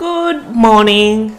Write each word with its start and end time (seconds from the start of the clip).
Good 0.00 0.56
morning. 0.56 1.36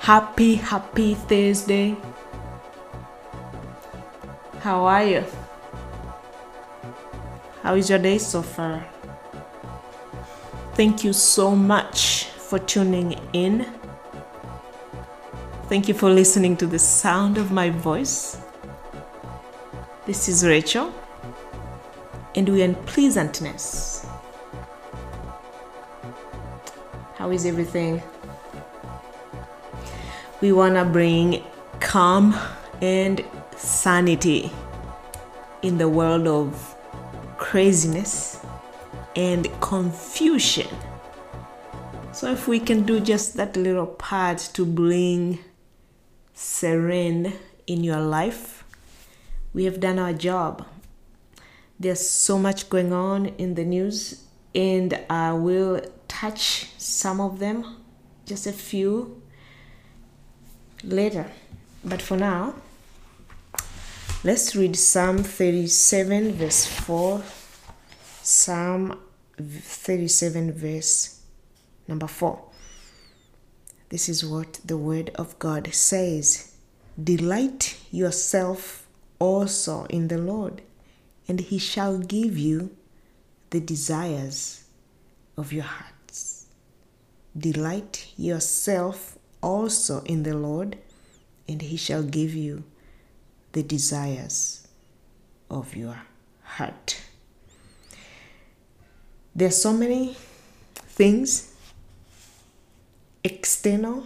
Happy, 0.00 0.56
happy 0.56 1.14
Thursday. 1.14 1.96
How 4.60 4.84
are 4.84 5.02
you? 5.02 5.24
How 7.62 7.74
is 7.74 7.88
your 7.88 7.98
day 7.98 8.18
so 8.18 8.42
far? 8.42 8.84
Thank 10.74 11.04
you 11.04 11.14
so 11.14 11.56
much 11.56 12.26
for 12.26 12.58
tuning 12.58 13.18
in. 13.32 13.66
Thank 15.70 15.88
you 15.88 15.94
for 15.94 16.10
listening 16.10 16.58
to 16.58 16.66
the 16.66 16.78
sound 16.78 17.38
of 17.38 17.50
my 17.50 17.70
voice. 17.70 18.36
This 20.04 20.28
is 20.28 20.44
Rachel, 20.44 20.92
and 22.34 22.46
we 22.46 22.60
are 22.60 22.66
in 22.66 22.74
pleasantness. 22.74 24.11
How 27.22 27.30
is 27.30 27.46
everything? 27.46 28.02
We 30.40 30.50
want 30.50 30.74
to 30.74 30.84
bring 30.84 31.44
calm 31.78 32.34
and 32.80 33.24
sanity 33.56 34.50
in 35.62 35.78
the 35.78 35.88
world 35.88 36.26
of 36.26 36.76
craziness 37.38 38.44
and 39.14 39.48
confusion. 39.60 40.66
So, 42.10 42.32
if 42.32 42.48
we 42.48 42.58
can 42.58 42.82
do 42.82 42.98
just 42.98 43.36
that 43.36 43.56
little 43.56 43.86
part 43.86 44.38
to 44.54 44.66
bring 44.66 45.38
serene 46.34 47.34
in 47.68 47.84
your 47.84 48.00
life, 48.00 48.64
we 49.54 49.62
have 49.66 49.78
done 49.78 50.00
our 50.00 50.12
job. 50.12 50.66
There's 51.78 52.04
so 52.04 52.36
much 52.36 52.68
going 52.68 52.92
on 52.92 53.26
in 53.38 53.54
the 53.54 53.64
news, 53.64 54.24
and 54.56 54.98
I 55.08 55.34
will 55.34 55.82
touch 56.22 56.70
some 56.78 57.20
of 57.20 57.40
them, 57.40 57.64
just 58.26 58.46
a 58.46 58.52
few 58.52 59.20
later. 60.84 61.26
But 61.84 62.00
for 62.00 62.16
now, 62.16 62.54
let's 64.22 64.54
read 64.54 64.76
Psalm 64.76 65.18
37, 65.18 66.34
verse 66.34 66.64
4. 66.64 67.22
Psalm 68.22 69.00
37, 69.36 70.52
verse 70.52 71.22
number 71.88 72.06
4. 72.06 72.40
This 73.88 74.08
is 74.08 74.24
what 74.24 74.60
the 74.64 74.76
Word 74.76 75.10
of 75.16 75.36
God 75.40 75.74
says 75.74 76.54
Delight 77.02 77.80
yourself 77.90 78.86
also 79.18 79.86
in 79.86 80.06
the 80.06 80.18
Lord, 80.18 80.62
and 81.26 81.40
He 81.40 81.58
shall 81.58 81.98
give 81.98 82.38
you 82.38 82.70
the 83.50 83.58
desires 83.58 84.62
of 85.36 85.52
your 85.52 85.64
hearts. 85.64 85.91
Delight 87.36 88.12
yourself 88.16 89.18
also 89.42 90.02
in 90.02 90.22
the 90.22 90.36
Lord, 90.36 90.78
and 91.48 91.62
He 91.62 91.76
shall 91.76 92.02
give 92.02 92.34
you 92.34 92.64
the 93.52 93.62
desires 93.62 94.66
of 95.50 95.76
your 95.76 96.02
heart. 96.42 97.00
There 99.34 99.48
are 99.48 99.50
so 99.50 99.72
many 99.72 100.16
things 100.74 101.54
external, 103.24 104.04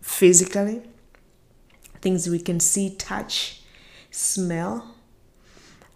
physically, 0.00 0.82
things 2.00 2.28
we 2.28 2.38
can 2.38 2.60
see, 2.60 2.94
touch, 2.94 3.62
smell, 4.10 4.94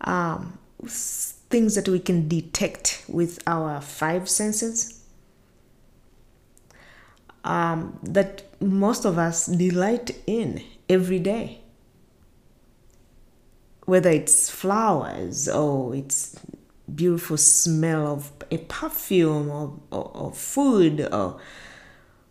um, 0.02 0.58
things 0.86 1.74
that 1.74 1.88
we 1.88 1.98
can 1.98 2.28
detect 2.28 3.04
with 3.08 3.38
our 3.46 3.80
five 3.80 4.28
senses. 4.28 4.99
Um, 7.42 7.98
that 8.02 8.42
most 8.60 9.04
of 9.04 9.16
us 9.18 9.46
delight 9.46 10.10
in 10.26 10.62
every 10.88 11.18
day. 11.18 11.60
Whether 13.86 14.10
it's 14.10 14.50
flowers 14.50 15.48
or 15.48 15.94
it's 15.94 16.38
beautiful 16.94 17.36
smell 17.36 18.06
of 18.06 18.32
a 18.50 18.58
perfume 18.58 19.48
or, 19.48 19.78
or, 19.90 20.10
or 20.14 20.32
food 20.32 21.00
or, 21.12 21.40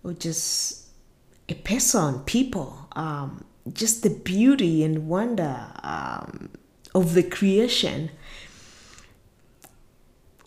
or 0.03 0.13
just 0.13 0.87
a 1.47 1.55
person, 1.55 2.19
people, 2.21 2.87
um, 2.95 3.43
just 3.73 4.03
the 4.03 4.09
beauty 4.09 4.83
and 4.83 5.07
wonder 5.07 5.67
um, 5.83 6.49
of 6.93 7.13
the 7.13 7.23
creation, 7.23 8.09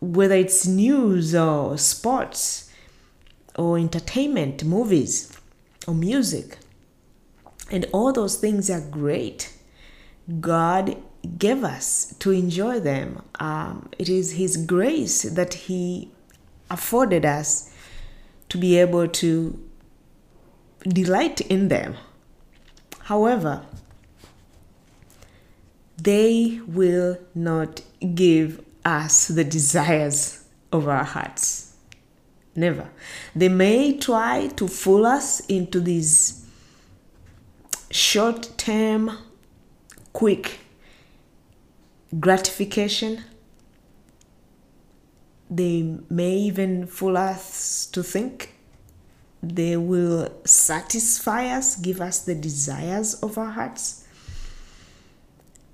whether 0.01 0.35
it's 0.35 0.67
news 0.67 1.35
or 1.35 1.79
sports 1.79 2.72
or 3.57 3.79
entertainment, 3.79 4.65
movies 4.65 5.37
or 5.87 5.95
music. 5.95 6.59
And 7.71 7.87
all 7.93 8.13
those 8.13 8.37
things 8.37 8.71
are 8.71 8.81
great. 8.81 9.53
God 10.41 10.97
gave 11.39 11.65
us 11.65 12.15
to 12.19 12.31
enjoy 12.31 12.81
them. 12.81 13.23
Um, 13.39 13.89
it 13.99 14.09
is 14.09 14.33
His 14.33 14.57
grace 14.57 15.23
that 15.23 15.55
He 15.55 16.11
afforded 16.71 17.25
us 17.25 17.73
to 18.49 18.59
be 18.59 18.79
able 18.79 19.09
to 19.09 19.59
delight 20.87 21.41
in 21.43 21.69
them. 21.69 21.97
However, 23.01 23.65
they 25.97 26.61
will 26.67 27.19
not 27.35 27.83
give 28.15 28.65
us 28.85 29.29
the 29.29 29.45
desires 29.45 30.45
of 30.73 30.89
our 30.89 31.05
hearts. 31.05 31.72
Never. 32.55 32.91
They 33.35 33.49
may 33.49 33.97
try 33.97 34.49
to 34.57 34.69
fool 34.69 35.07
us 35.07 35.41
into 35.47 35.81
these 35.81 36.47
short 37.91 38.53
term, 38.59 39.11
quick 40.13 40.59
gratification. 42.19 43.25
They 45.51 45.99
may 46.09 46.33
even 46.37 46.87
fool 46.87 47.17
us 47.17 47.87
to 47.87 48.03
think 48.03 48.55
they 49.43 49.77
will 49.77 50.33
satisfy 50.45 51.47
us, 51.49 51.77
give 51.77 52.01
us 52.01 52.21
the 52.21 52.35
desires 52.35 53.15
of 53.15 53.37
our 53.37 53.51
hearts. 53.51 54.07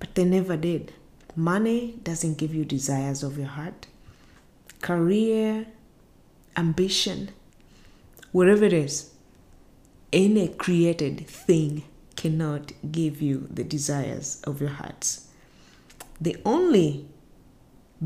But 0.01 0.15
they 0.15 0.25
never 0.25 0.57
did. 0.57 0.93
Money 1.37 1.99
doesn't 2.03 2.39
give 2.39 2.55
you 2.55 2.65
desires 2.65 3.23
of 3.23 3.37
your 3.37 3.49
heart. 3.49 3.87
Career, 4.81 5.67
ambition, 6.59 7.31
whatever 8.33 8.65
it 8.65 8.73
is, 8.73 9.13
any 10.13 10.49
created 10.49 11.27
thing 11.27 11.85
cannot 12.17 12.73
give 12.91 13.23
you 13.23 13.47
the 13.51 13.63
desires 13.63 14.43
of 14.45 14.61
your 14.61 14.71
hearts. 14.71 15.29
The 16.21 16.37
only 16.45 17.07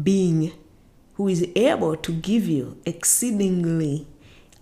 being 0.01 0.53
who 1.15 1.29
is 1.29 1.49
able 1.57 1.97
to 1.97 2.13
give 2.13 2.47
you 2.47 2.77
exceedingly 2.85 4.07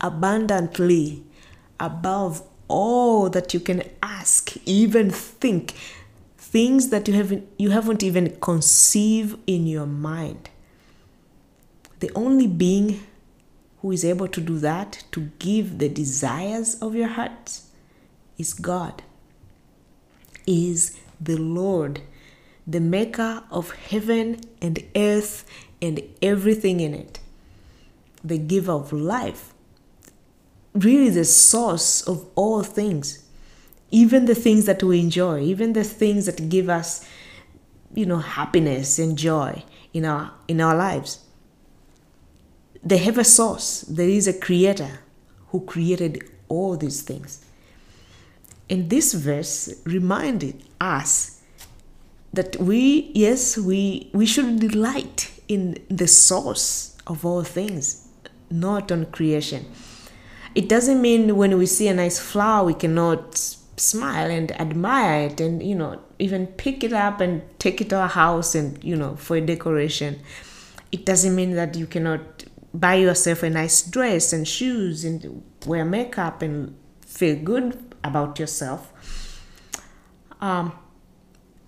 abundantly 0.00 1.24
above 1.78 2.42
all 2.68 3.28
that 3.30 3.52
you 3.52 3.60
can 3.60 3.82
ask, 4.02 4.56
even 4.66 5.10
think, 5.10 5.74
things 6.36 6.88
that 6.88 7.08
you 7.08 7.14
haven't 7.14 7.48
you 7.58 7.70
haven't 7.70 8.02
even 8.02 8.36
conceived 8.40 9.38
in 9.46 9.66
your 9.66 9.86
mind. 9.86 10.48
The 11.98 12.10
only 12.14 12.46
being 12.46 13.00
who 13.80 13.90
is 13.92 14.04
able 14.04 14.28
to 14.28 14.40
do 14.40 14.58
that, 14.58 15.04
to 15.12 15.30
give 15.38 15.78
the 15.78 15.88
desires 15.88 16.74
of 16.76 16.94
your 16.94 17.08
heart, 17.08 17.60
is 18.38 18.52
God. 18.52 19.02
Is 20.46 20.98
the 21.20 21.36
Lord, 21.36 22.00
the 22.66 22.80
maker 22.80 23.42
of 23.50 23.70
heaven 23.72 24.40
and 24.60 24.82
earth 24.96 25.44
and 25.80 26.02
everything 26.20 26.80
in 26.80 26.94
it, 26.94 27.20
the 28.22 28.38
giver 28.38 28.72
of 28.72 28.92
life, 28.92 29.54
really 30.74 31.10
the 31.10 31.24
source 31.24 32.02
of 32.02 32.26
all 32.34 32.62
things. 32.62 33.24
Even 33.92 34.26
the 34.26 34.36
things 34.36 34.66
that 34.66 34.84
we 34.84 35.00
enjoy 35.00 35.40
even 35.40 35.72
the 35.72 35.82
things 35.82 36.26
that 36.26 36.48
give 36.48 36.68
us 36.68 37.04
you 37.92 38.06
know 38.06 38.18
happiness 38.18 39.00
and 39.00 39.18
joy 39.18 39.64
in 39.92 40.04
our 40.04 40.32
in 40.46 40.60
our 40.60 40.76
lives 40.76 41.24
they 42.82 42.98
have 42.98 43.18
a 43.18 43.24
source. 43.24 43.82
There 43.82 44.08
is 44.08 44.26
a 44.26 44.32
creator 44.38 45.00
who 45.48 45.60
created 45.64 46.24
all 46.48 46.76
these 46.76 47.02
things. 47.02 47.44
And 48.68 48.88
this 48.88 49.14
verse 49.14 49.74
reminded 49.84 50.62
us 50.80 51.40
that 52.32 52.56
we 52.56 53.10
yes 53.12 53.58
we 53.58 54.08
we 54.12 54.24
should 54.24 54.60
delight 54.60 55.32
in 55.48 55.76
the 55.88 56.06
source 56.06 56.96
of 57.08 57.24
all 57.24 57.42
things 57.42 58.06
not 58.50 58.92
on 58.92 59.06
creation. 59.06 59.66
It 60.54 60.68
doesn't 60.68 61.00
mean 61.00 61.36
when 61.36 61.58
we 61.58 61.66
see 61.66 61.88
a 61.88 61.94
nice 61.94 62.18
flower 62.18 62.64
we 62.66 62.74
cannot 62.74 63.36
smile 63.76 64.30
and 64.30 64.52
admire 64.60 65.28
it 65.28 65.40
and 65.40 65.62
you 65.62 65.74
know 65.74 65.98
even 66.18 66.46
pick 66.46 66.84
it 66.84 66.92
up 66.92 67.20
and 67.20 67.42
take 67.58 67.80
it 67.80 67.88
to 67.88 67.96
our 67.96 68.08
house 68.08 68.54
and 68.54 68.82
you 68.84 68.94
know 68.94 69.16
for 69.16 69.36
a 69.36 69.40
decoration. 69.40 70.20
It 70.92 71.04
doesn't 71.04 71.34
mean 71.34 71.54
that 71.54 71.76
you 71.76 71.86
cannot 71.86 72.44
buy 72.72 72.94
yourself 72.94 73.42
a 73.42 73.50
nice 73.50 73.82
dress 73.82 74.32
and 74.32 74.46
shoes 74.46 75.04
and 75.04 75.42
wear 75.66 75.84
makeup 75.84 76.42
and 76.42 76.76
feel 77.04 77.36
good 77.36 77.94
about 78.04 78.38
yourself. 78.38 78.92
Um, 80.40 80.72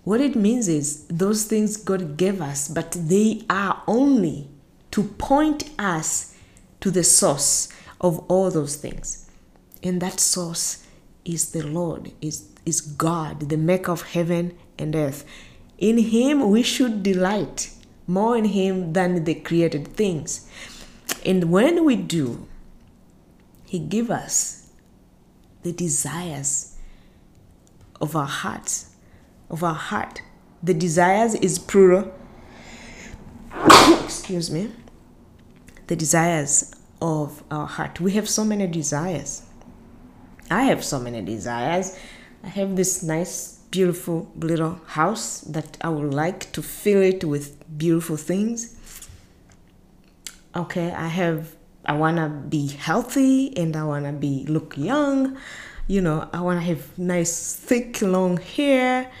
what 0.03 0.19
it 0.19 0.35
means 0.35 0.67
is 0.67 1.05
those 1.07 1.45
things 1.45 1.77
God 1.77 2.17
gave 2.17 2.41
us, 2.41 2.67
but 2.67 2.91
they 2.91 3.43
are 3.49 3.83
only 3.87 4.49
to 4.91 5.03
point 5.03 5.69
us 5.79 6.35
to 6.81 6.91
the 6.91 7.03
source 7.03 7.69
of 8.01 8.19
all 8.29 8.51
those 8.51 8.75
things. 8.75 9.29
And 9.81 10.01
that 10.01 10.19
source 10.19 10.85
is 11.23 11.51
the 11.51 11.65
Lord, 11.65 12.11
is, 12.21 12.49
is 12.65 12.81
God, 12.81 13.49
the 13.49 13.57
maker 13.57 13.91
of 13.91 14.01
heaven 14.01 14.57
and 14.77 14.95
earth. 14.95 15.25
In 15.77 15.97
Him 15.97 16.49
we 16.49 16.63
should 16.63 17.03
delight 17.03 17.71
more 18.07 18.35
in 18.37 18.45
Him 18.45 18.93
than 18.93 19.23
the 19.23 19.35
created 19.35 19.87
things. 19.87 20.49
And 21.25 21.51
when 21.51 21.85
we 21.85 21.95
do, 21.95 22.47
He 23.65 23.79
give 23.79 24.11
us 24.11 24.69
the 25.63 25.71
desires 25.71 26.75
of 28.01 28.15
our 28.15 28.27
hearts, 28.27 28.91
of 29.49 29.63
our 29.63 29.73
heart. 29.73 30.21
The 30.61 30.73
desires 30.73 31.35
is 31.35 31.57
plural. 31.57 32.13
Excuse 34.03 34.51
me. 34.51 34.71
The 35.87 35.95
desires 35.95 36.75
of 37.01 37.43
our 37.49 37.67
heart. 37.67 37.99
We 37.99 38.13
have 38.13 38.29
so 38.29 38.43
many 38.43 38.67
desires. 38.67 39.43
I 40.49 40.63
have 40.63 40.83
so 40.83 40.99
many 40.99 41.21
desires. 41.21 41.97
I 42.43 42.47
have 42.47 42.75
this 42.75 43.03
nice, 43.03 43.59
beautiful 43.71 44.31
little 44.35 44.79
house 44.85 45.41
that 45.41 45.77
I 45.81 45.89
would 45.89 46.13
like 46.13 46.51
to 46.51 46.61
fill 46.61 47.01
it 47.01 47.23
with 47.23 47.77
beautiful 47.77 48.17
things. 48.17 48.75
Okay, 50.55 50.91
I 50.91 51.07
have 51.07 51.55
I 51.85 51.93
want 51.93 52.17
to 52.17 52.29
be 52.29 52.67
healthy 52.67 53.55
and 53.57 53.75
I 53.75 53.83
want 53.83 54.05
to 54.05 54.13
be 54.13 54.45
look 54.47 54.77
young. 54.77 55.37
You 55.87 56.01
know, 56.01 56.29
I 56.31 56.41
want 56.41 56.59
to 56.61 56.65
have 56.65 56.97
nice 56.97 57.55
thick 57.55 58.01
long 58.01 58.37
hair. 58.37 59.11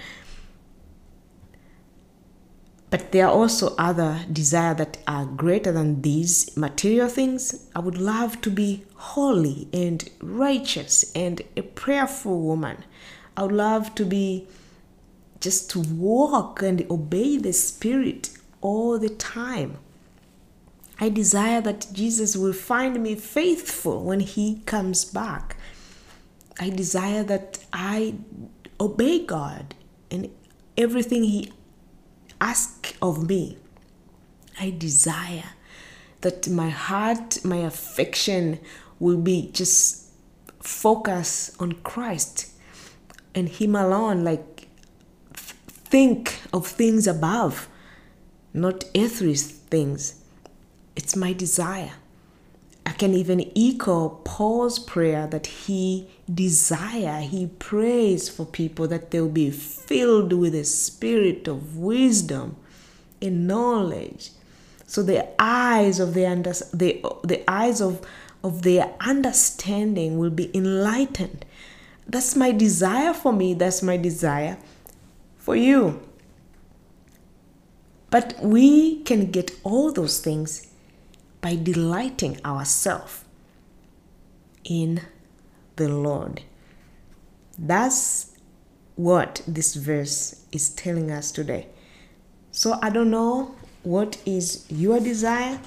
But 2.89 3.11
there 3.11 3.25
are 3.25 3.33
also 3.33 3.75
other 3.77 4.19
desires 4.31 4.77
that 4.77 4.99
are 5.07 5.25
greater 5.25 5.71
than 5.71 6.03
these 6.03 6.55
material 6.55 7.09
things. 7.09 7.67
I 7.75 7.79
would 7.79 7.97
love 7.97 8.39
to 8.41 8.51
be 8.51 8.83
holy 8.95 9.67
and 9.73 10.07
righteous 10.21 11.11
and 11.15 11.41
a 11.57 11.63
prayerful 11.63 12.39
woman. 12.39 12.85
I 13.35 13.43
would 13.43 13.51
love 13.51 13.95
to 13.95 14.05
be 14.05 14.47
just 15.39 15.71
to 15.71 15.79
walk 15.79 16.61
and 16.61 16.85
obey 16.89 17.37
the 17.37 17.51
Spirit 17.51 18.29
all 18.61 18.99
the 18.99 19.09
time. 19.09 19.79
I 21.03 21.09
desire 21.09 21.59
that 21.59 21.89
Jesus 21.91 22.37
will 22.37 22.53
find 22.53 23.03
me 23.03 23.15
faithful 23.15 24.05
when 24.05 24.21
He 24.21 24.61
comes 24.65 25.03
back. 25.03 25.57
I 26.61 26.69
desire 26.69 27.23
that 27.23 27.59
I 27.73 28.15
obey 28.79 29.25
God 29.25 29.75
and 30.09 30.29
everything 30.77 31.25
He 31.25 31.51
asks 32.39 32.93
of 33.01 33.27
me. 33.27 33.57
I 34.57 34.69
desire 34.69 35.49
that 36.21 36.47
my 36.47 36.69
heart, 36.69 37.43
my 37.43 37.57
affection 37.57 38.61
will 38.97 39.17
be 39.17 39.51
just 39.51 40.09
focus 40.61 41.53
on 41.59 41.73
Christ 41.83 42.49
and 43.35 43.49
Him 43.49 43.75
alone. 43.75 44.23
Like, 44.23 44.69
think 45.33 46.39
of 46.53 46.65
things 46.65 47.07
above, 47.07 47.67
not 48.53 48.85
earthly 48.95 49.35
things. 49.35 50.22
It's 50.95 51.15
my 51.15 51.33
desire. 51.33 51.93
I 52.85 52.91
can 52.91 53.13
even 53.13 53.51
echo 53.55 54.09
Paul's 54.25 54.77
prayer 54.77 55.25
that 55.27 55.47
he 55.47 56.09
desire, 56.31 57.21
he 57.21 57.47
prays 57.47 58.29
for 58.29 58.45
people 58.45 58.87
that 58.89 59.11
they'll 59.11 59.29
be 59.29 59.51
filled 59.51 60.33
with 60.33 60.53
a 60.53 60.65
spirit 60.65 61.47
of 61.47 61.77
wisdom 61.77 62.57
and 63.21 63.47
knowledge. 63.47 64.31
So 64.85 65.01
the 65.01 65.27
eyes 65.41 65.99
of 65.99 66.13
the 66.13 66.25
under, 66.25 66.51
the, 66.73 67.03
the 67.23 67.49
eyes 67.49 67.81
of, 67.81 68.05
of 68.43 68.61
their 68.63 68.93
understanding 68.99 70.19
will 70.19 70.29
be 70.29 70.55
enlightened. 70.55 71.45
That's 72.05 72.35
my 72.35 72.51
desire 72.51 73.13
for 73.13 73.31
me. 73.31 73.53
That's 73.53 73.81
my 73.81 73.97
desire 73.97 74.57
for 75.37 75.55
you. 75.55 76.01
But 78.09 78.35
we 78.41 79.01
can 79.03 79.31
get 79.31 79.51
all 79.63 79.91
those 79.91 80.19
things 80.19 80.67
by 81.43 81.55
delighting 81.55 82.39
ourselves 82.45 83.25
in 84.63 85.01
the 85.75 85.89
Lord. 85.89 86.41
That's 87.59 88.31
what 88.95 89.41
this 89.45 89.75
verse 89.75 90.45
is 90.53 90.69
telling 90.69 91.11
us 91.11 91.31
today. 91.31 91.67
So 92.51 92.79
I 92.81 92.89
don't 92.89 93.11
know 93.11 93.55
what 93.83 94.21
is 94.25 94.65
your 94.69 95.01
desire. 95.01 95.59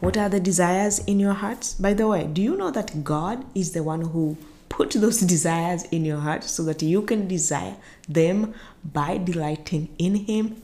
What 0.00 0.16
are 0.16 0.28
the 0.28 0.40
desires 0.40 0.98
in 1.00 1.20
your 1.20 1.34
hearts? 1.34 1.74
By 1.74 1.94
the 1.94 2.08
way, 2.08 2.26
do 2.26 2.42
you 2.42 2.56
know 2.56 2.72
that 2.72 3.04
God 3.04 3.44
is 3.54 3.72
the 3.72 3.84
one 3.84 4.00
who 4.00 4.36
put 4.68 4.90
those 4.90 5.20
desires 5.34 5.84
in 5.84 6.04
your 6.04 6.18
heart 6.18 6.42
so 6.42 6.64
that 6.64 6.82
you 6.82 7.02
can 7.02 7.28
desire 7.28 7.76
them 8.08 8.54
by 8.84 9.18
delighting 9.18 9.94
in 9.98 10.16
Him? 10.16 10.60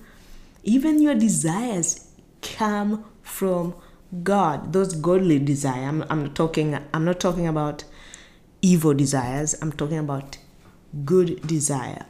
Even 0.64 1.00
your 1.00 1.14
desires 1.14 2.08
come 2.43 3.05
from 3.23 3.75
God, 4.22 4.72
those 4.72 4.94
godly 4.94 5.38
desires. 5.38 5.88
I'm, 5.88 6.05
I'm 6.11 6.34
talking 6.34 6.78
I'm 6.93 7.05
not 7.05 7.20
talking 7.20 7.46
about 7.46 7.84
evil 8.62 8.94
desires. 8.94 9.55
I'm 9.61 9.72
talking 9.72 9.99
about 9.99 10.38
good 11.05 11.46
desire, 11.46 12.06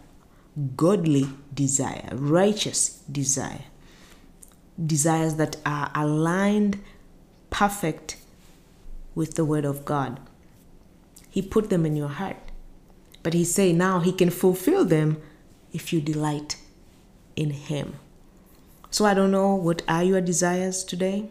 godly 0.76 1.28
desire, 1.52 2.08
righteous 2.12 3.00
desire. 3.10 3.64
Desires 4.84 5.36
that 5.36 5.56
are 5.64 5.90
aligned 5.94 6.80
perfect 7.50 8.16
with 9.14 9.34
the 9.34 9.44
word 9.44 9.64
of 9.64 9.84
God. 9.84 10.18
He 11.30 11.40
put 11.40 11.70
them 11.70 11.86
in 11.86 11.96
your 11.96 12.08
heart. 12.08 12.36
But 13.22 13.34
he 13.34 13.44
say 13.44 13.72
now 13.72 14.00
he 14.00 14.12
can 14.12 14.30
fulfill 14.30 14.84
them 14.84 15.22
if 15.72 15.92
you 15.92 16.00
delight 16.00 16.56
in 17.36 17.50
him. 17.50 17.94
So 18.90 19.04
I 19.04 19.14
don't 19.14 19.30
know 19.30 19.54
what 19.54 19.82
are 19.88 20.04
your 20.04 20.20
desires 20.20 20.84
today? 20.84 21.30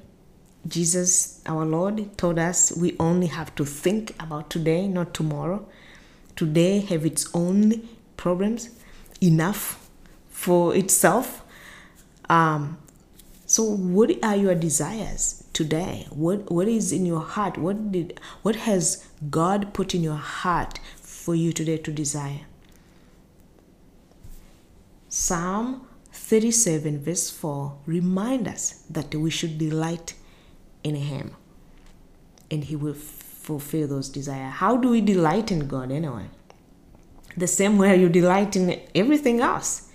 Jesus, 0.68 1.42
our 1.46 1.66
Lord, 1.66 2.18
told 2.18 2.40
us 2.40 2.72
we 2.76 2.96
only 3.00 3.28
have 3.28 3.54
to 3.56 3.66
think 3.66 4.16
about 4.20 4.50
today, 4.50 4.88
not 4.88 5.14
tomorrow. 5.14 5.68
Today 6.36 6.80
have 6.80 7.06
its 7.06 7.30
own 7.34 7.88
problems, 8.16 8.70
enough 9.22 9.90
for 10.30 10.76
itself. 10.76 11.44
Um, 12.30 12.78
so, 13.46 13.64
what 13.64 14.12
are 14.24 14.36
your 14.38 14.56
desires 14.56 15.44
today? 15.52 16.08
What 16.10 16.50
What 16.50 16.68
is 16.68 16.92
in 16.94 17.06
your 17.06 17.20
heart? 17.20 17.58
What 17.58 17.92
did 17.92 18.20
What 18.42 18.56
has 18.56 19.06
God 19.30 19.74
put 19.74 19.94
in 19.94 20.02
your 20.02 20.16
heart 20.16 20.80
for 21.02 21.36
you 21.36 21.52
today 21.52 21.78
to 21.78 21.92
desire? 21.92 22.42
Psalm 25.10 25.88
37 26.12 27.04
verse 27.04 27.30
4 27.30 27.78
remind 27.86 28.48
us 28.48 28.84
that 28.90 29.14
we 29.14 29.30
should 29.30 29.58
delight 29.60 30.16
in 30.84 30.96
Him 30.96 31.36
and 32.52 32.64
He 32.64 32.76
will 32.76 32.94
fulfill 32.94 33.88
those 33.88 34.10
desires. 34.10 34.54
How 34.54 34.78
do 34.78 34.90
we 34.90 35.02
delight 35.02 35.52
in 35.52 35.68
God 35.68 35.92
anyway? 35.92 36.28
The 37.36 37.48
same 37.48 37.78
way 37.78 38.00
you 38.00 38.10
delight 38.10 38.56
in 38.56 38.80
everything 38.94 39.42
else. 39.42 39.90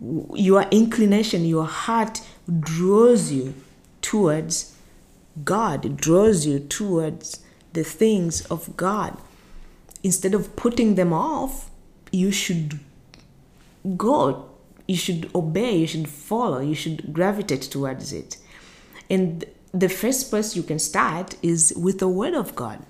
Your 0.00 0.62
inclination, 0.70 1.44
your 1.44 1.66
heart 1.66 2.20
draws 2.60 3.30
you 3.30 3.54
towards 4.00 4.74
God, 5.44 5.96
draws 5.96 6.46
you 6.46 6.58
towards 6.60 7.44
the 7.72 7.84
things 7.84 8.44
of 8.46 8.76
God. 8.76 9.16
Instead 10.02 10.34
of 10.34 10.56
putting 10.56 10.94
them 10.94 11.12
off, 11.12 11.70
you 12.10 12.30
should 12.30 12.80
go, 13.96 14.48
you 14.86 14.96
should 14.96 15.30
obey, 15.34 15.76
you 15.76 15.86
should 15.86 16.08
follow, 16.08 16.60
you 16.60 16.74
should 16.74 17.12
gravitate 17.12 17.62
towards 17.62 18.12
it. 18.12 18.38
And 19.10 19.44
the 19.72 19.88
first 19.88 20.30
place 20.30 20.56
you 20.56 20.62
can 20.62 20.78
start 20.78 21.36
is 21.42 21.72
with 21.76 21.98
the 21.98 22.08
word 22.08 22.34
of 22.34 22.54
god. 22.54 22.84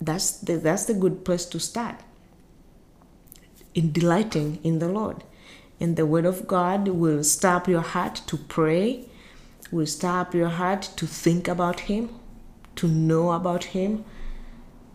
That's 0.00 0.32
the, 0.32 0.56
that's 0.56 0.84
the 0.84 0.94
good 0.94 1.24
place 1.24 1.44
to 1.46 1.58
start. 1.58 1.96
In 3.74 3.92
delighting 3.92 4.58
in 4.62 4.78
the 4.78 4.88
lord. 4.88 5.24
And 5.80 5.96
the 5.96 6.06
word 6.06 6.24
of 6.26 6.46
god 6.46 6.88
will 6.88 7.24
stop 7.24 7.68
your 7.68 7.80
heart 7.80 8.22
to 8.26 8.36
pray 8.36 9.08
will 9.70 9.86
stop 9.86 10.34
your 10.34 10.48
heart 10.48 10.82
to 10.96 11.06
think 11.06 11.46
about 11.46 11.80
him 11.80 12.08
to 12.76 12.88
know 12.88 13.32
about 13.32 13.64
him 13.64 14.04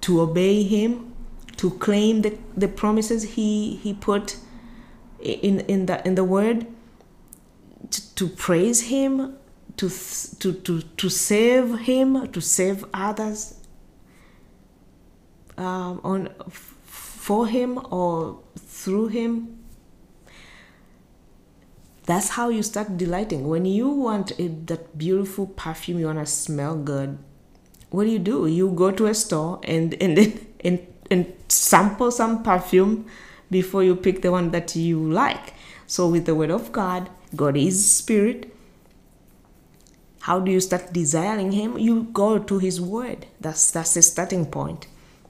to 0.01 0.21
obey 0.21 0.63
him 0.63 1.13
to 1.57 1.69
claim 1.71 2.21
the, 2.21 2.37
the 2.57 2.67
promises 2.67 3.23
he 3.35 3.75
he 3.77 3.93
put 3.93 4.37
in 5.19 5.59
in 5.61 5.85
the 5.85 6.05
in 6.07 6.15
the 6.15 6.23
word 6.23 6.65
to, 7.91 8.15
to 8.15 8.27
praise 8.27 8.81
him 8.83 9.35
to, 9.77 9.89
to, 10.39 10.53
to, 10.53 10.81
to 10.81 11.09
save 11.09 11.79
him, 11.79 12.31
to 12.31 12.41
save 12.41 12.85
others 12.93 13.55
um, 15.57 16.01
on 16.03 16.29
for 16.83 17.47
him 17.47 17.79
or 17.91 18.39
through 18.57 19.07
him. 19.07 19.59
That's 22.05 22.29
how 22.29 22.49
you 22.49 22.63
start 22.63 22.97
delighting. 22.97 23.47
When 23.47 23.65
you 23.65 23.89
want 23.89 24.37
a, 24.37 24.49
that 24.65 24.97
beautiful 24.97 25.47
perfume, 25.47 25.99
you 25.99 26.07
want 26.07 26.19
to 26.19 26.25
smell 26.25 26.75
good. 26.75 27.17
What 27.91 28.03
do 28.03 28.09
you 28.09 28.19
do? 28.19 28.45
You 28.47 28.71
go 28.71 28.91
to 28.91 29.05
a 29.07 29.13
store 29.13 29.61
and 29.63 29.93
and 30.01 30.17
and, 30.65 30.87
and 31.09 31.33
sample 31.47 32.11
some 32.11 32.43
perfume 32.43 33.05
before 33.49 33.83
you 33.83 33.95
pick 33.95 34.21
the 34.21 34.31
one 34.31 34.51
that 34.51 34.75
you 34.75 34.99
like. 34.99 35.53
So 35.87 36.07
with 36.07 36.25
the 36.25 36.35
word 36.35 36.51
of 36.51 36.71
God, 36.71 37.09
God 37.35 37.55
is 37.55 37.93
spirit. 37.93 38.53
How 40.23 40.39
do 40.39 40.49
you 40.49 40.61
start 40.61 40.93
desiring 40.93 41.51
him? 41.51 41.77
You 41.77 42.03
go 42.13 42.39
to 42.39 42.57
his 42.57 42.79
word. 42.79 43.25
That's 43.41 43.71
that's 43.71 43.93
the 43.93 44.01
starting. 44.01 44.47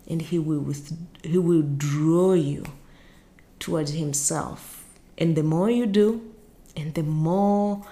And 0.08 0.22
he 0.22 0.38
will 0.38 0.60
with, 0.60 0.96
he 1.24 1.40
will 1.40 1.64
draw 1.64 2.34
you 2.34 2.64
towards 3.58 3.94
himself. 3.94 4.86
And 5.18 5.36
the 5.36 5.42
more 5.42 5.72
you 5.72 5.88
do, 5.88 6.32
and 6.78 6.94
the 6.94 7.02
more 7.02 7.84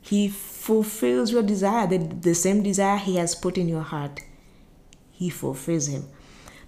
he 0.00 0.28
fulfills 0.28 1.30
your 1.30 1.42
desire, 1.42 1.86
the, 1.86 1.98
the 1.98 2.34
same 2.34 2.62
desire 2.62 2.96
he 2.96 3.16
has 3.16 3.34
put 3.34 3.58
in 3.58 3.68
your 3.68 3.82
heart, 3.82 4.20
he 5.12 5.28
fulfills 5.28 5.88
him. 5.88 6.04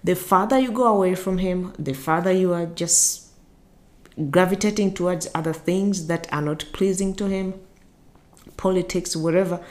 The 0.03 0.15
farther 0.15 0.59
you 0.59 0.71
go 0.71 0.85
away 0.85 1.15
from 1.15 1.39
him, 1.39 1.73
the 1.79 1.93
farther 1.93 2.31
you 2.31 2.53
are 2.53 2.67
just 2.67 3.29
gravitating 4.29 4.93
towards 4.93 5.27
other 5.33 5.53
things 5.53 6.05
that 6.05 6.31
are 6.31 6.43
not 6.43 6.65
pleasing 6.73 7.15
to 7.15 7.25
him, 7.25 7.55
politics, 8.59 9.15
whatever, 9.15 9.63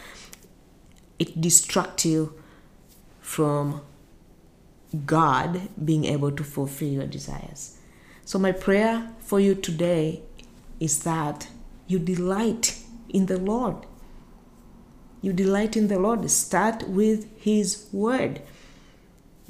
it 1.18 1.38
distracts 1.38 2.06
you 2.06 2.32
from 3.20 3.82
God 5.04 5.68
being 5.84 6.06
able 6.06 6.32
to 6.32 6.42
fulfill 6.42 6.88
your 6.88 7.06
desires. 7.06 7.76
So, 8.24 8.38
my 8.38 8.52
prayer 8.52 9.10
for 9.20 9.40
you 9.40 9.54
today 9.54 10.22
is 10.80 11.00
that 11.00 11.48
you 11.86 11.98
delight 11.98 12.78
in 13.10 13.26
the 13.26 13.36
Lord. 13.36 13.84
You 15.20 15.34
delight 15.34 15.76
in 15.76 15.88
the 15.88 15.98
Lord. 15.98 16.30
Start 16.30 16.88
with 16.88 17.28
His 17.38 17.88
Word. 17.92 18.40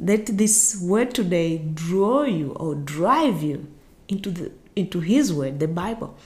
Let 0.00 0.26
this 0.26 0.80
word 0.82 1.14
today 1.14 1.58
draw 1.58 2.24
you 2.24 2.52
or 2.52 2.74
drive 2.74 3.42
you 3.42 3.68
into 4.08 4.30
the 4.30 4.50
into 4.74 4.98
His 5.00 5.32
Word, 5.32 5.60
the 5.60 5.68
Bible. 5.68 6.16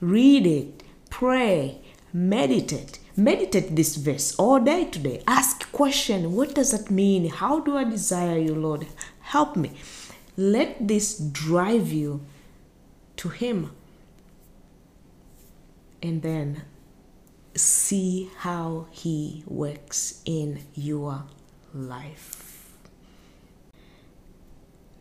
Read 0.00 0.46
it, 0.46 0.82
pray, 1.10 1.81
meditate. 2.12 2.98
Meditate 3.16 3.76
this 3.76 3.96
verse 3.96 4.34
all 4.36 4.60
day 4.60 4.84
today. 4.86 5.22
Ask 5.26 5.70
question. 5.72 6.32
What 6.32 6.54
does 6.54 6.70
that 6.72 6.90
mean? 6.90 7.28
How 7.28 7.60
do 7.60 7.76
I 7.76 7.84
desire 7.84 8.38
you, 8.38 8.54
Lord? 8.54 8.86
Help 9.20 9.56
me. 9.56 9.72
Let 10.36 10.88
this 10.88 11.18
drive 11.18 11.92
you 11.92 12.24
to 13.16 13.28
Him 13.28 13.70
and 16.02 16.22
then 16.22 16.62
see 17.54 18.30
how 18.38 18.86
He 18.90 19.44
works 19.46 20.22
in 20.24 20.64
your 20.74 21.24
life. 21.74 22.72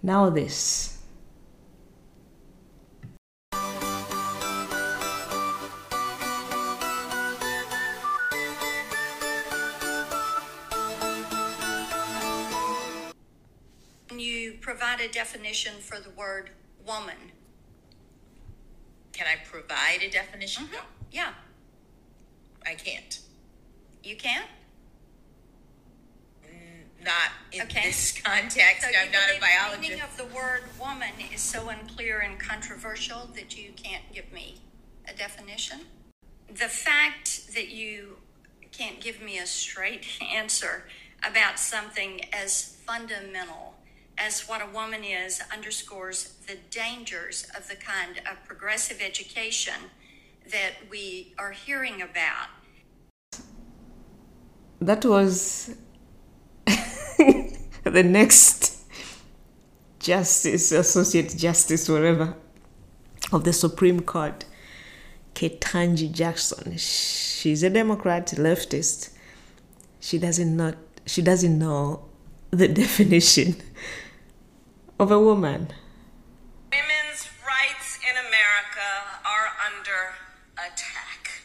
Now, 0.03 0.29
this. 0.29 1.00
Definition 15.25 15.73
for 15.81 15.99
the 15.99 16.09
word 16.11 16.49
woman. 16.87 17.15
Can 19.13 19.27
I 19.27 19.35
provide 19.47 19.99
a 20.01 20.09
definition? 20.09 20.67
No, 20.71 20.79
Yeah, 21.11 21.33
I 22.65 22.73
can't. 22.73 23.19
you 24.03 24.15
can? 24.15 24.41
Not 26.43 27.05
Not 27.05 27.31
in 27.51 27.61
Okay. 27.63 27.81
this 27.83 28.19
context. 28.23 28.81
So 28.81 28.89
you 28.89 28.95
I'm 28.99 29.11
not 29.11 29.23
a 29.23 29.27
believe 29.27 29.41
The 29.41 29.45
biologist. 29.47 29.81
meaning 29.81 30.01
of 30.01 30.17
the 30.17 30.25
word 30.25 30.63
woman 30.79 31.11
is 31.31 31.41
so 31.41 31.69
unclear 31.69 32.19
and 32.21 32.39
controversial 32.39 33.27
that 33.35 33.55
you 33.55 33.73
can't 33.73 34.03
give 34.11 34.31
me 34.31 34.61
a 35.07 35.13
definition? 35.13 35.81
The 36.49 36.67
fact 36.67 37.53
that 37.53 37.67
you 37.69 38.17
can't 38.71 38.99
give 38.99 39.21
me 39.21 39.37
a 39.37 39.45
straight 39.45 40.05
answer 40.33 40.85
about 41.23 41.59
something 41.59 42.21
as 42.33 42.75
fundamental 42.87 43.75
as 44.17 44.47
what 44.47 44.61
a 44.61 44.71
woman 44.73 45.03
is 45.03 45.41
underscores 45.51 46.35
the 46.47 46.57
dangers 46.69 47.47
of 47.57 47.67
the 47.67 47.75
kind 47.75 48.21
of 48.29 48.43
progressive 48.45 49.01
education 49.01 49.89
that 50.51 50.73
we 50.89 51.33
are 51.37 51.51
hearing 51.51 52.01
about. 52.01 52.49
That 54.79 55.05
was 55.05 55.75
the 56.65 58.03
next 58.03 58.79
justice, 59.99 60.71
associate 60.71 61.35
justice, 61.37 61.87
whatever, 61.87 62.35
of 63.31 63.43
the 63.43 63.53
Supreme 63.53 63.99
Court, 64.01 64.45
Ketanji 65.35 66.11
Jackson. 66.11 66.77
She's 66.77 67.63
a 67.63 67.69
Democrat, 67.69 68.27
leftist. 68.37 69.11
She 69.99 70.17
doesn't 70.17 70.57
not 70.57 70.75
she 71.05 71.21
doesn't 71.21 71.57
know 71.57 72.05
the 72.51 72.67
definition 72.83 73.55
of 74.99 75.11
a 75.11 75.19
woman. 75.19 75.69
Women's 76.69 77.27
rights 77.47 77.97
in 78.03 78.15
America 78.15 78.89
are 79.25 79.49
under 79.65 80.15
attack. 80.55 81.41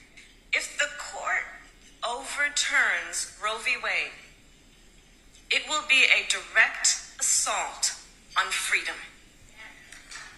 If 0.52 0.78
the 0.78 0.88
court 0.98 1.46
overturns 2.04 3.38
Roe 3.42 3.58
v. 3.58 3.76
Wade, 3.82 4.12
it 5.50 5.62
will 5.68 5.84
be 5.88 6.04
a 6.04 6.28
direct 6.28 7.00
assault 7.20 7.94
on 8.36 8.50
freedom, 8.50 8.96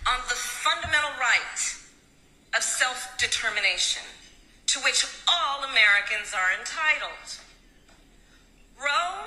on 0.07 0.21
the 0.29 0.35
fundamental 0.35 1.11
right 1.19 1.75
of 2.55 2.63
self 2.63 3.17
determination 3.19 4.03
to 4.67 4.81
which 4.81 5.05
all 5.27 5.65
Americans 5.65 6.35
are 6.35 6.53
entitled. 6.59 7.41
Roe 8.79 9.25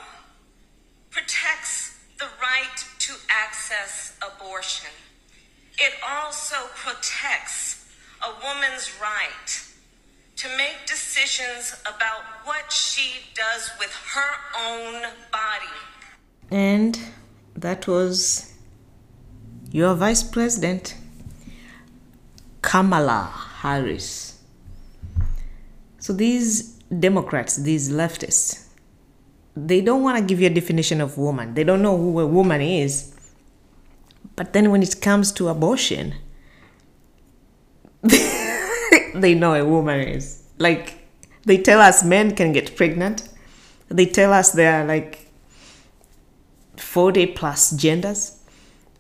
protects 1.12 2.00
the 2.18 2.26
right 2.42 2.86
to 3.00 3.14
access 3.30 4.18
abortion. 4.22 4.90
It 5.78 5.94
also 6.08 6.56
protects 6.76 7.86
a 8.22 8.32
woman's 8.44 8.92
right 9.02 9.48
to 10.38 10.48
make 10.58 10.88
decisions 10.88 11.76
about 11.82 12.24
what 12.46 12.72
she 12.72 13.14
does 13.36 13.72
with 13.80 13.92
her 14.14 14.32
own 14.68 15.02
body. 15.32 15.78
And 16.50 17.00
that 17.56 17.88
was 17.88 18.54
your 19.72 19.94
vice 19.96 20.24
president, 20.24 20.96
Kamala 22.62 23.32
Harris. 23.62 24.40
So 26.00 26.14
these 26.14 26.80
Democrats, 27.00 27.58
these 27.58 27.92
leftists, 27.92 28.66
they 29.56 29.82
don't 29.82 30.02
want 30.02 30.18
to 30.18 30.24
give 30.24 30.40
you 30.40 30.48
a 30.48 30.54
definition 30.54 31.02
of 31.02 31.18
woman. 31.18 31.54
They 31.54 31.64
don't 31.64 31.82
know 31.82 31.98
who 31.98 32.20
a 32.20 32.28
woman 32.28 32.62
is. 32.62 33.14
But 34.36 34.54
then 34.54 34.72
when 34.72 34.82
it 34.82 35.02
comes 35.02 35.32
to 35.34 35.50
abortion, 35.50 36.16
they 38.02 39.36
know 39.36 39.54
a 39.54 39.66
woman 39.66 40.00
is. 40.08 40.44
Like, 40.58 40.98
they 41.44 41.58
tell 41.58 41.82
us 41.82 42.04
men 42.04 42.36
can 42.36 42.54
get 42.54 42.76
pregnant. 42.76 43.28
They 43.90 44.06
tell 44.06 44.32
us 44.32 44.52
there 44.52 44.82
are 44.82 44.86
like 44.86 45.30
40 46.78 47.28
plus 47.28 47.72
genders, 47.72 48.40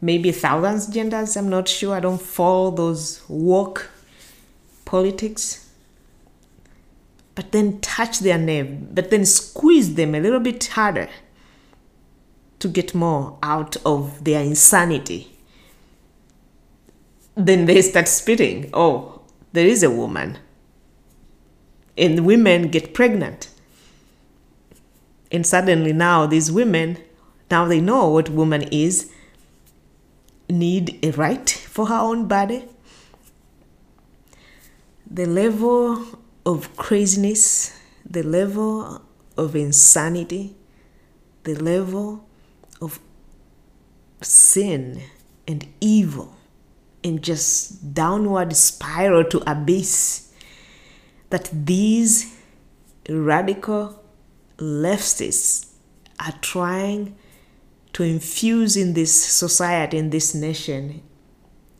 maybe 0.01 0.31
thousands 0.31 0.87
genders. 0.87 1.37
I'm 1.37 1.49
not 1.49 1.67
sure. 1.67 1.95
I 1.95 1.99
don't 2.01 2.21
follow 2.21 2.71
those 2.71 3.23
woke 3.29 3.89
politics. 4.85 5.70
But 7.41 7.53
then 7.53 7.81
touch 7.81 8.19
their 8.19 8.37
nerve, 8.37 8.93
but 8.93 9.09
then 9.09 9.25
squeeze 9.25 9.95
them 9.95 10.13
a 10.13 10.19
little 10.19 10.39
bit 10.39 10.63
harder 10.67 11.09
to 12.59 12.67
get 12.67 12.93
more 12.93 13.39
out 13.41 13.77
of 13.83 14.23
their 14.25 14.43
insanity. 14.43 15.35
Then 17.33 17.65
they 17.65 17.81
start 17.81 18.07
spitting, 18.07 18.69
oh, 18.75 19.21
there 19.53 19.65
is 19.65 19.81
a 19.81 19.89
woman. 19.89 20.37
And 21.97 22.27
women 22.27 22.67
get 22.67 22.93
pregnant. 22.93 23.49
And 25.31 25.43
suddenly 25.43 25.93
now 25.93 26.27
these 26.27 26.51
women, 26.51 26.99
now 27.49 27.65
they 27.65 27.81
know 27.81 28.07
what 28.09 28.29
woman 28.29 28.61
is, 28.71 29.11
need 30.47 31.03
a 31.03 31.09
right 31.09 31.49
for 31.49 31.87
her 31.87 31.95
own 31.97 32.27
body. 32.27 32.65
The 35.09 35.25
level 35.25 36.20
of 36.45 36.75
craziness 36.75 37.77
the 38.09 38.23
level 38.23 39.01
of 39.37 39.55
insanity, 39.55 40.55
the 41.43 41.55
level 41.55 42.25
of 42.81 42.99
sin 44.21 45.01
and 45.47 45.67
evil, 45.79 46.35
and 47.03 47.21
just 47.21 47.93
downward 47.93 48.55
spiral 48.55 49.23
to 49.23 49.41
abyss 49.49 50.31
that 51.29 51.49
these 51.53 52.37
radical 53.09 54.03
leftists 54.57 55.71
are 56.19 56.33
trying 56.41 57.15
to 57.93 58.03
infuse 58.03 58.77
in 58.77 58.93
this 58.93 59.25
society, 59.25 59.97
in 59.97 60.11
this 60.11 60.33
nation, 60.33 61.01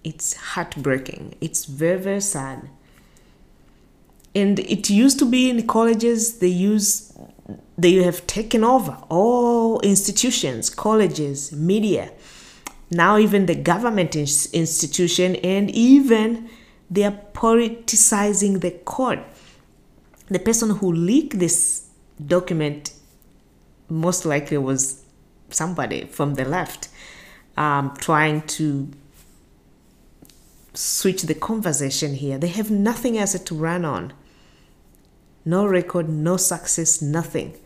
it's 0.04 0.36
heartbreaking. 0.36 1.36
It's 1.40 1.66
very, 1.66 2.00
very 2.00 2.22
sad. 2.22 2.70
And 4.34 4.60
it 4.60 4.90
used 4.90 5.20
to 5.20 5.26
be 5.26 5.50
in 5.50 5.68
colleges, 5.68 6.40
they 6.40 6.48
use, 6.48 7.14
they 7.78 7.96
have 7.96 8.26
taken 8.28 8.64
over 8.64 8.98
all 9.10 9.80
institutions, 9.82 10.70
colleges, 10.70 11.52
media, 11.52 12.12
now 12.90 13.18
even 13.18 13.46
the 13.46 13.56
government 13.56 14.16
institution, 14.16 15.36
and 15.38 15.70
even 15.72 16.50
they 16.90 17.04
are 17.04 17.18
politicizing 17.34 18.62
the 18.62 18.72
court. 18.72 19.20
The 20.28 20.40
person 20.40 20.72
who 20.72 20.92
leaked 20.94 21.40
this 21.40 21.88
document 22.26 22.94
most 23.90 24.26
likely 24.26 24.58
was 24.58 25.04
somebody 25.50 26.06
from 26.06 26.36
the 26.36 26.46
left 26.46 26.88
um, 27.58 27.94
trying 27.98 28.42
to 28.42 28.90
switch 30.74 31.24
the 31.24 31.34
conversation 31.34 32.16
here. 32.16 32.38
They 32.38 32.48
have 32.48 32.72
nothing 32.72 33.18
else 33.18 33.38
to 33.38 33.56
run 33.56 33.86
on. 33.86 34.14
No 35.44 35.66
record, 35.66 36.10
no 36.10 36.38
success, 36.38 37.02
nothing. 37.02 37.58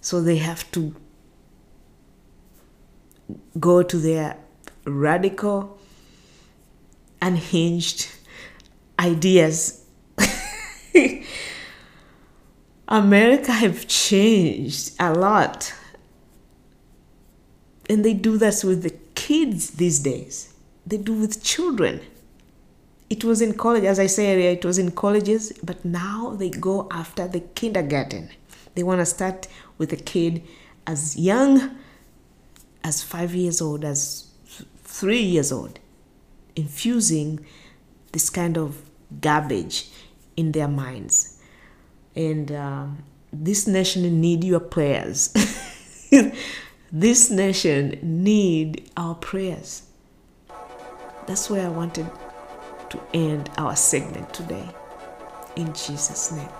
So 0.00 0.20
they 0.20 0.36
have 0.36 0.70
to 0.72 0.94
go 3.58 3.82
to 3.82 3.96
their 3.96 4.36
radical, 4.84 5.78
unhinged 7.20 8.08
ideas. 8.98 9.84
America 12.88 13.52
have 13.52 13.86
changed 13.86 14.92
a 14.98 15.12
lot. 15.12 15.74
And 17.88 18.04
they 18.04 18.14
do 18.14 18.36
this 18.36 18.64
with 18.64 18.82
the 18.82 18.94
kids 19.14 19.70
these 19.72 19.98
days. 20.00 20.52
They 20.86 20.98
do 20.98 21.14
with 21.14 21.42
children. 21.42 22.00
It 23.10 23.24
was 23.24 23.40
in 23.40 23.54
college, 23.54 23.84
as 23.84 23.98
I 23.98 24.06
say 24.06 24.34
earlier, 24.34 24.50
it 24.50 24.64
was 24.64 24.78
in 24.78 24.90
colleges, 24.90 25.52
but 25.62 25.82
now 25.84 26.34
they 26.36 26.50
go 26.50 26.88
after 26.90 27.26
the 27.26 27.40
kindergarten. 27.40 28.28
They 28.74 28.82
want 28.82 29.00
to 29.00 29.06
start 29.06 29.48
with 29.78 29.92
a 29.92 29.96
kid 29.96 30.42
as 30.86 31.16
young 31.16 31.78
as 32.84 33.02
five 33.02 33.34
years 33.34 33.62
old, 33.62 33.84
as 33.84 34.28
three 34.82 35.22
years 35.22 35.50
old, 35.52 35.78
infusing 36.54 37.44
this 38.12 38.28
kind 38.28 38.58
of 38.58 38.82
garbage 39.20 39.88
in 40.36 40.52
their 40.52 40.68
minds. 40.68 41.38
And 42.14 42.52
um, 42.52 43.04
this 43.32 43.66
nation 43.66 44.20
need 44.20 44.44
your 44.44 44.60
prayers. 44.60 45.32
this 46.92 47.30
nation 47.30 47.98
need 48.02 48.90
our 48.98 49.14
prayers. 49.14 49.82
That's 51.26 51.48
where 51.48 51.66
I 51.66 51.68
wanted 51.68 52.06
to 52.90 53.00
end 53.14 53.50
our 53.58 53.76
segment 53.76 54.32
today. 54.32 54.68
In 55.56 55.72
Jesus' 55.72 56.32
name. 56.32 56.57